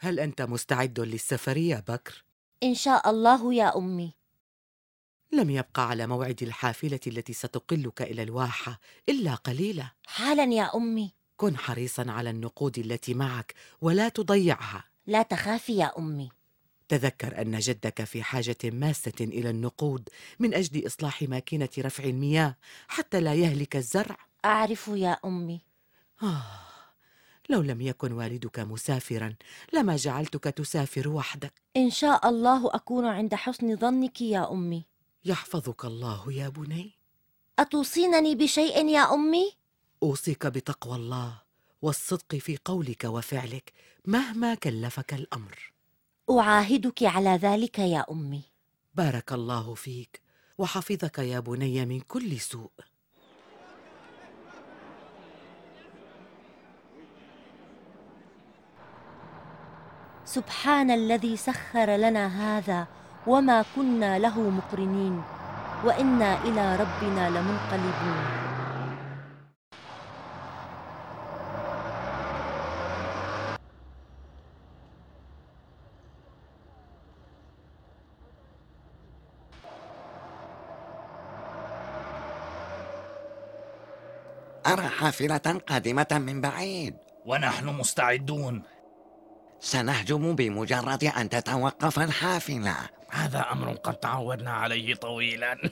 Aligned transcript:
هل 0.00 0.20
أنت 0.20 0.42
مستعد 0.42 1.00
للسفر 1.00 1.56
يا 1.56 1.82
بكر؟ 1.88 2.24
إن 2.62 2.74
شاء 2.74 3.10
الله 3.10 3.54
يا 3.54 3.76
أمي 3.78 4.17
لم 5.32 5.50
يبقى 5.50 5.88
على 5.88 6.06
موعد 6.06 6.42
الحافلة 6.42 7.00
التي 7.06 7.32
ستقلك 7.32 8.02
إلى 8.02 8.22
الواحة 8.22 8.80
إلا 9.08 9.34
قليلة 9.34 9.92
حالا 10.06 10.44
يا 10.54 10.76
أمي. 10.76 11.12
كن 11.36 11.56
حريصا 11.56 12.10
على 12.10 12.30
النقود 12.30 12.78
التي 12.78 13.14
معك 13.14 13.54
ولا 13.80 14.08
تضيعها. 14.08 14.84
لا 15.06 15.22
تخافي 15.22 15.76
يا 15.76 15.98
أمي. 15.98 16.30
تذكر 16.88 17.40
أن 17.40 17.58
جدك 17.58 18.04
في 18.04 18.22
حاجة 18.22 18.56
ماسة 18.64 19.12
إلى 19.20 19.50
النقود 19.50 20.08
من 20.38 20.54
أجل 20.54 20.86
إصلاح 20.86 21.22
ماكينة 21.22 21.68
رفع 21.78 22.04
المياه 22.04 22.56
حتى 22.88 23.20
لا 23.20 23.34
يهلك 23.34 23.76
الزرع. 23.76 24.16
أعرف 24.44 24.88
يا 24.88 25.16
أمي. 25.24 25.60
آه 26.22 26.42
لو 27.50 27.60
لم 27.60 27.80
يكن 27.80 28.12
والدك 28.12 28.58
مسافرا 28.58 29.34
لما 29.72 29.96
جعلتك 29.96 30.44
تسافر 30.44 31.08
وحدك؟ 31.08 31.52
إن 31.76 31.90
شاء 31.90 32.28
الله 32.28 32.74
أكون 32.74 33.06
عند 33.06 33.34
حسن 33.34 33.76
ظنك 33.76 34.20
يا 34.20 34.52
أمي. 34.52 34.84
يحفظك 35.24 35.84
الله 35.84 36.32
يا 36.32 36.48
بني؟ 36.48 36.92
أتوصينني 37.58 38.34
بشيء 38.34 38.86
يا 38.86 39.14
أمي؟ 39.14 39.52
أوصيك 40.02 40.46
بتقوى 40.46 40.96
الله 40.96 41.42
والصدق 41.82 42.34
في 42.34 42.58
قولك 42.64 43.04
وفعلك 43.04 43.72
مهما 44.04 44.54
كلفك 44.54 45.14
الأمر. 45.14 45.72
أعاهدك 46.30 47.02
على 47.02 47.30
ذلك 47.30 47.78
يا 47.78 48.04
أمي. 48.10 48.42
بارك 48.94 49.32
الله 49.32 49.74
فيك 49.74 50.22
وحفظك 50.58 51.18
يا 51.18 51.40
بني 51.40 51.86
من 51.86 52.00
كل 52.00 52.40
سوء. 52.40 52.70
سبحان 60.24 60.90
الذي 60.90 61.36
سخر 61.36 61.96
لنا 61.96 62.26
هذا 62.58 62.86
وما 63.26 63.64
كنا 63.76 64.18
له 64.18 64.50
مقرنين 64.50 65.22
وإنا 65.84 66.42
إلى 66.44 66.76
ربنا 66.76 67.30
لمنقلبون. 67.30 68.38
أرى 84.66 84.88
حافلة 84.88 85.60
قادمة 85.68 86.06
من 86.12 86.40
بعيد. 86.40 86.94
ونحن 87.26 87.66
مستعدون. 87.66 88.62
سنهجم 89.60 90.34
بمجرد 90.34 91.04
أن 91.04 91.28
تتوقف 91.28 91.98
الحافلة. 91.98 92.97
هذا 93.10 93.40
أمر 93.52 93.72
قد 93.72 93.94
تعودنا 93.94 94.50
عليه 94.50 94.94
طويلا. 94.94 95.56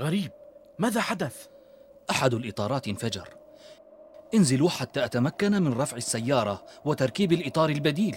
غريب 0.00 0.32
ماذا 0.78 1.00
حدث؟ 1.00 1.46
أحد 2.10 2.34
الإطارات 2.34 2.88
انفجر. 2.88 3.28
انزلوا 4.34 4.68
حتى 4.68 5.04
أتمكن 5.04 5.62
من 5.62 5.72
رفع 5.72 5.96
السيارة 5.96 6.64
وتركيب 6.84 7.32
الإطار 7.32 7.68
البديل. 7.70 8.16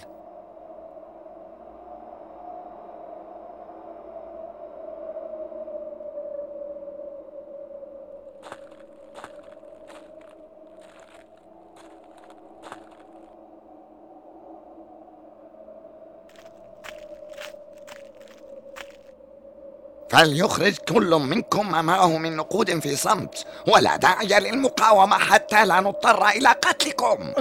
فليخرج 20.15 20.77
كل 20.77 21.09
منكم 21.15 21.71
ما 21.71 21.81
معه 21.81 22.17
من 22.17 22.35
نقود 22.35 22.79
في 22.79 22.95
صمت؟ 22.95 23.45
ولا 23.67 23.95
داعي 23.95 24.39
للمقاومة 24.39 25.17
حتى 25.17 25.65
لا 25.65 25.79
نضطر 25.79 26.27
إلى 26.27 26.49
قتلكم. 26.49 27.33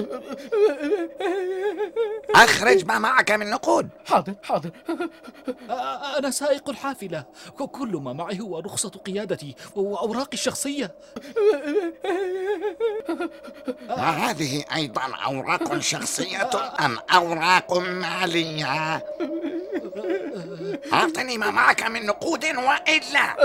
أخرج 2.34 2.84
ما 2.84 2.98
معك 2.98 3.30
من 3.30 3.50
نقود. 3.50 3.88
حاضر 4.06 4.34
حاضر. 4.42 4.70
أنا 6.18 6.30
سائق 6.30 6.68
الحافلة. 6.68 7.24
كل 7.72 7.88
ما 7.88 8.12
معي 8.12 8.40
هو 8.40 8.58
رخصة 8.58 8.90
قيادتي 8.90 9.54
وأوراقي 9.76 10.32
الشخصية. 10.32 10.94
وهذه 13.90 14.64
أيضا 14.74 15.02
أوراق 15.26 15.78
شخصية 15.78 16.50
أم 16.80 16.98
أوراق 17.14 17.78
مالية؟ 17.78 19.04
أعطني 20.92 21.38
ما 21.38 21.50
معك 21.50 21.82
من 21.82 22.06
نقود 22.06 22.44
وإلا 22.44 23.36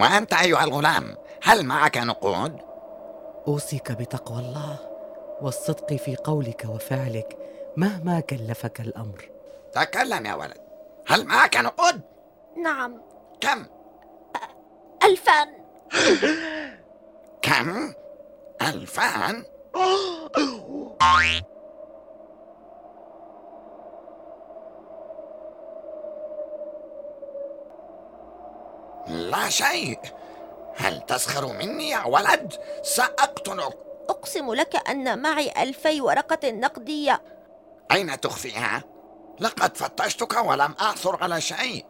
وأنت 0.00 0.32
أيها 0.32 0.64
الغلام 0.64 1.16
هل 1.42 1.62
معك 1.66 1.98
نقود؟ 1.98 2.56
أوصيك 3.48 3.92
بتقوى 3.92 4.38
الله 4.38 4.76
والصدق 5.40 5.92
في 5.92 6.16
قولك 6.16 6.64
وفعلك 6.68 7.36
مهما 7.76 8.20
كلفك 8.20 8.80
الأمر 8.80 9.39
تكلم 9.72 10.26
يا 10.26 10.34
ولد 10.34 10.60
هل 11.06 11.24
معك 11.24 11.56
نقود؟ 11.56 12.00
نعم 12.56 13.02
كم؟ 13.40 13.66
ألفان 15.04 15.48
كم؟ 17.42 17.94
ألفان؟ 18.62 19.44
لا 29.10 29.48
شيء 29.48 29.98
هل 30.76 31.00
تسخر 31.00 31.46
مني 31.46 31.90
يا 31.90 32.04
ولد؟ 32.06 32.52
سأقتلك 32.82 33.78
أقسم 34.08 34.54
لك 34.54 34.88
أن 34.88 35.22
معي 35.22 35.62
ألفي 35.62 36.00
ورقة 36.00 36.50
نقدية 36.50 37.22
أين 37.92 38.20
تخفيها؟ 38.20 38.82
لقد 39.40 39.76
فتشتك 39.76 40.36
ولم 40.36 40.74
أعثر 40.80 41.22
على 41.22 41.40
شيء. 41.40 41.84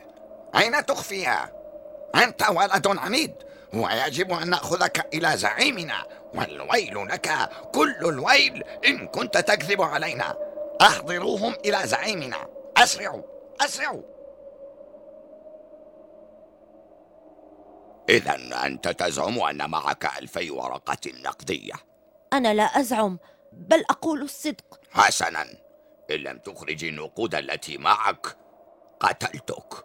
أين 0.56 0.86
تخفيها؟ 0.86 1.52
أنت 2.14 2.48
ولد 2.50 2.86
عنيد 2.86 3.34
ويجب 3.74 4.32
أن 4.32 4.50
نأخذك 4.50 5.14
إلى 5.14 5.36
زعيمنا 5.36 6.06
والويل 6.34 7.06
لك 7.06 7.50
كل 7.74 7.96
الويل 8.02 8.64
إن 8.86 9.06
كنت 9.06 9.38
تكذب 9.38 9.82
علينا. 9.82 10.36
أحضروهم 10.80 11.54
إلى 11.64 11.78
زعيمنا. 11.84 12.48
أسرعوا 12.76 13.22
أسرعوا. 13.60 14.02
إذا 18.08 18.66
أنت 18.66 18.88
تزعم 18.88 19.38
أن 19.38 19.70
معك 19.70 20.18
ألفي 20.18 20.50
ورقة 20.50 21.12
نقدية. 21.24 21.74
أنا 22.32 22.54
لا 22.54 22.62
أزعم 22.62 23.18
بل 23.52 23.84
أقول 23.90 24.22
الصدق. 24.22 24.80
حسنا. 24.90 25.46
إن 26.10 26.20
لم 26.20 26.38
تخرج 26.38 26.84
النقود 26.84 27.34
التي 27.34 27.78
معك 27.78 28.36
قتلتك. 29.00 29.84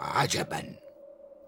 عجبا. 0.00 0.76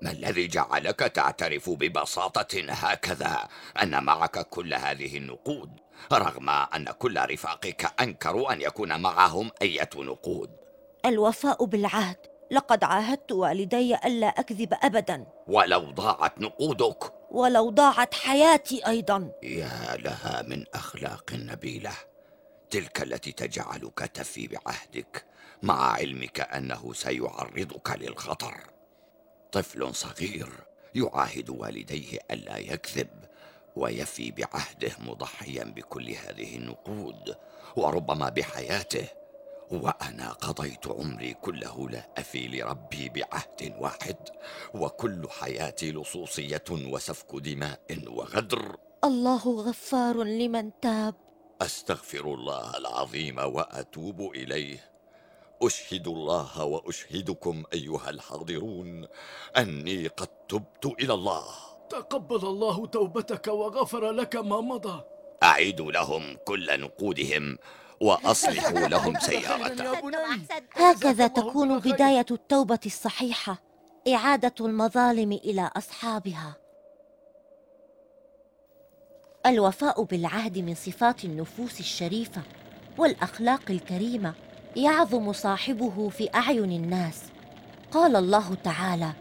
ما 0.02 0.10
الذي 0.10 0.46
جعلك 0.46 0.98
تعترف 0.98 1.70
ببساطة 1.70 2.64
هكذا؟ 2.68 3.48
أن 3.82 4.04
معك 4.04 4.38
كل 4.48 4.74
هذه 4.74 5.16
النقود 5.16 5.80
رغم 6.12 6.48
أن 6.48 6.84
كل 6.84 7.18
رفاقك 7.30 8.00
أنكروا 8.00 8.52
أن 8.52 8.60
يكون 8.60 9.00
معهم 9.00 9.50
أية 9.62 9.90
نقود. 9.96 10.50
الوفاء 11.06 11.64
بالعهد. 11.64 12.37
لقد 12.50 12.84
عاهدت 12.84 13.32
والدي 13.32 13.94
ألا 13.96 14.26
أكذب 14.26 14.74
أبدا. 14.82 15.26
ولو 15.46 15.90
ضاعت 15.90 16.40
نقودك. 16.40 17.12
ولو 17.30 17.70
ضاعت 17.70 18.14
حياتي 18.14 18.86
أيضا. 18.86 19.32
يا 19.42 19.96
لها 19.96 20.42
من 20.42 20.64
أخلاق 20.74 21.32
نبيلة. 21.32 21.92
تلك 22.70 23.02
التي 23.02 23.32
تجعلك 23.32 23.98
تفي 23.98 24.48
بعهدك. 24.48 25.24
مع 25.62 25.92
علمك 25.92 26.40
أنه 26.40 26.92
سيعرضك 26.92 27.90
للخطر. 27.98 28.54
طفل 29.52 29.94
صغير 29.94 30.48
يعاهد 30.94 31.50
والديه 31.50 32.18
ألا 32.30 32.58
يكذب 32.58 33.08
ويفي 33.76 34.30
بعهده 34.30 34.92
مضحيا 34.98 35.64
بكل 35.64 36.10
هذه 36.10 36.56
النقود. 36.56 37.36
وربما 37.76 38.28
بحياته 38.28 39.17
وأنا 39.70 40.32
قضيت 40.32 40.86
عمري 40.86 41.34
كله 41.34 41.88
لا 41.90 42.08
أفي 42.18 42.48
لربي 42.48 43.08
بعهد 43.08 43.76
واحد 43.78 44.16
وكل 44.74 45.28
حياتي 45.30 45.92
لصوصية 45.92 46.64
وسفك 46.70 47.34
دماء 47.34 47.80
وغدر. 48.06 48.76
الله 49.04 49.60
غفار 49.68 50.22
لمن 50.22 50.70
تاب. 50.80 51.14
أستغفر 51.62 52.34
الله 52.34 52.76
العظيم 52.76 53.38
وأتوب 53.38 54.20
إليه. 54.34 54.90
أشهد 55.62 56.08
الله 56.08 56.64
وأشهدكم 56.64 57.62
أيها 57.72 58.10
الحاضرون 58.10 59.06
أني 59.56 60.06
قد 60.06 60.28
تبت 60.48 60.86
إلى 61.00 61.14
الله. 61.14 61.44
تقبل 61.90 62.46
الله 62.46 62.86
توبتك 62.86 63.46
وغفر 63.46 64.10
لك 64.10 64.36
ما 64.36 64.60
مضى. 64.60 65.17
اعيدوا 65.48 65.92
لهم 65.92 66.36
كل 66.44 66.80
نقودهم 66.80 67.58
وأصلحوا 68.00 68.78
لهم 68.94 69.18
سيارتهم. 69.18 70.12
هكذا 70.72 71.26
تكون 71.26 71.78
بداية 71.78 72.26
التوبة 72.30 72.78
الصحيحة 72.86 73.62
إعادة 74.14 74.54
المظالم 74.60 75.32
إلى 75.32 75.70
أصحابها. 75.76 76.56
الوفاء 79.46 80.02
بالعهد 80.02 80.58
من 80.58 80.74
صفات 80.74 81.24
النفوس 81.24 81.80
الشريفة 81.80 82.42
والأخلاق 82.98 83.62
الكريمة 83.70 84.34
يعظم 84.76 85.32
صاحبه 85.32 86.08
في 86.08 86.28
أعين 86.34 86.72
الناس. 86.72 87.22
قال 87.92 88.16
الله 88.16 88.54
تعالى 88.54 89.12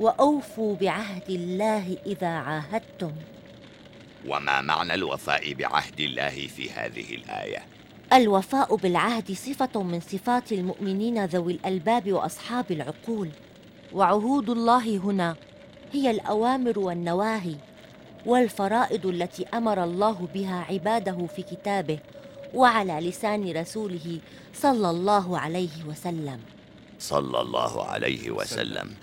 وأوفوا 0.00 0.76
بعهد 0.76 1.30
الله 1.30 1.96
إذا 2.06 2.28
عاهدتم. 2.28 3.12
وما 4.28 4.60
معنى 4.60 4.94
الوفاء 4.94 5.52
بعهد 5.52 6.00
الله 6.00 6.46
في 6.56 6.70
هذه 6.70 7.14
الآية؟ 7.14 7.62
الوفاء 8.12 8.76
بالعهد 8.76 9.32
صفة 9.32 9.82
من 9.82 10.00
صفات 10.00 10.52
المؤمنين 10.52 11.24
ذوي 11.24 11.52
الألباب 11.52 12.12
وأصحاب 12.12 12.72
العقول. 12.72 13.30
وعهود 13.92 14.50
الله 14.50 14.96
هنا 14.96 15.36
هي 15.92 16.10
الأوامر 16.10 16.78
والنواهي 16.78 17.56
والفرائض 18.26 19.06
التي 19.06 19.46
أمر 19.54 19.84
الله 19.84 20.28
بها 20.34 20.66
عباده 20.70 21.26
في 21.36 21.42
كتابه 21.42 21.98
وعلى 22.54 23.08
لسان 23.08 23.52
رسوله 23.52 24.18
صلى 24.54 24.90
الله 24.90 25.38
عليه 25.38 25.84
وسلم. 25.88 26.40
صلى 26.98 27.40
الله 27.40 27.84
عليه 27.84 28.30
وسلم. 28.30 28.94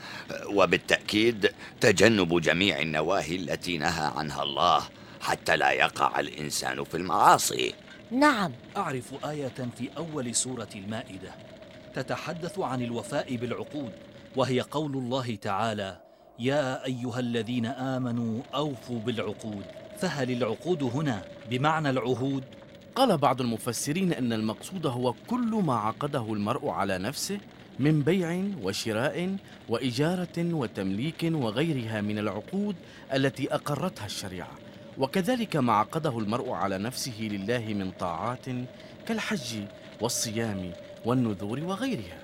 وبالتأكيد 0.48 1.52
تجنب 1.82 2.42
جميع 2.42 2.80
النواهي 2.80 3.36
التي 3.36 3.78
نهى 3.78 4.12
عنها 4.16 4.44
الله. 4.44 4.84
حتى 5.24 5.58
لا 5.58 5.72
يقع 5.72 6.20
الإنسان 6.20 6.84
في 6.84 6.98
المعاصي. 6.98 7.74
نعم. 8.12 8.52
أعرف 8.78 9.26
آية 9.26 9.70
في 9.78 9.90
أول 9.98 10.36
سورة 10.36 10.70
المائدة 10.76 11.32
تتحدث 11.94 12.60
عن 12.60 12.82
الوفاء 12.82 13.36
بالعقود 13.36 13.92
وهي 14.36 14.62
قول 14.62 14.94
الله 14.98 15.36
تعالى 15.36 16.02
يا 16.40 16.86
أيها 16.86 17.20
الذين 17.20 17.66
آمنوا 17.66 18.42
أوفوا 18.56 19.00
بالعقود. 19.00 19.66
فهل 19.98 20.32
العقود 20.32 20.84
هنا 20.84 21.22
بمعنى 21.50 21.90
العهود؟ 21.90 22.44
قال 22.96 23.18
بعض 23.18 23.42
المفسرين 23.42 24.14
أن 24.14 24.34
المقصود 24.34 24.86
هو 24.86 25.14
كل 25.28 25.62
ما 25.66 25.76
عقده 25.76 26.34
المرء 26.34 26.70
على 26.70 26.98
نفسه 26.98 27.40
من 27.80 28.02
بيع 28.02 28.44
وشراء 28.64 29.38
وإجارة 29.70 30.38
وتمليك 30.38 31.24
وغيرها 31.24 32.02
من 32.02 32.18
العقود 32.20 32.76
التي 33.14 33.54
أقرتها 33.54 34.06
الشريعة. 34.06 34.73
وكذلك 34.98 35.56
ما 35.56 35.74
عقده 35.74 36.20
المرء 36.20 36.50
على 36.52 36.78
نفسه 36.78 37.22
لله 37.22 37.60
من 37.60 37.92
طاعات 37.92 38.46
كالحج 39.08 39.64
والصيام 40.02 40.74
والنذور 41.06 41.60
وغيرها. 41.60 42.20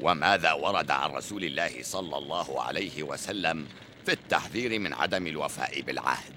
وماذا 0.00 0.52
ورد 0.52 0.90
عن 0.90 1.10
رسول 1.10 1.44
الله 1.44 1.70
صلى 1.82 2.18
الله 2.18 2.62
عليه 2.62 3.02
وسلم 3.02 3.66
في 4.06 4.12
التحذير 4.12 4.78
من 4.78 4.92
عدم 4.92 5.26
الوفاء 5.26 5.80
بالعهد؟ 5.80 6.32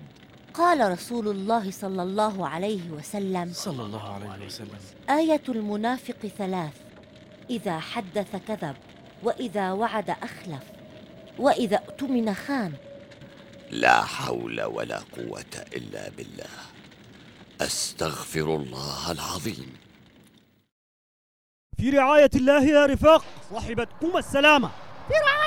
قال 0.54 0.92
رسول 0.92 1.28
الله 1.28 1.72
صلى 1.72 2.04
الله 2.04 2.48
عليه 2.48 2.90
وسلم 2.92 3.52
صلى 3.54 3.84
الله 3.84 4.30
عليه 4.32 4.46
وسلم. 4.46 4.80
آية 5.10 5.42
المنافق 5.50 6.28
ثلاث. 6.38 6.74
إذا 7.50 7.80
حدث 7.80 8.36
كذب 8.48 8.76
وإذا 9.24 9.72
وعد 9.72 10.10
أخلف 10.10 10.64
وإذا 11.40 11.78
اؤتمن 11.78 12.34
خان 12.34 12.74
لا 13.74 14.02
حول 14.02 14.62
ولا 14.64 15.00
قوة 15.18 15.66
إلا 15.74 16.10
بالله. 16.10 16.56
أستغفر 17.62 18.56
الله 18.56 19.12
العظيم. 19.12 19.78
في 21.78 21.90
رعاية 21.90 22.30
الله 22.36 22.64
يا 22.64 22.86
رفاق 22.86 23.26
صاحبتكم 23.50 24.18
السلامة. 24.18 24.72
في 25.08 25.14
رعاية 25.14 25.34
الله 25.34 25.43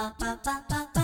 Pa 0.00 0.08
pa 0.16 0.56
pa 0.68 0.80
pa. 0.94 0.99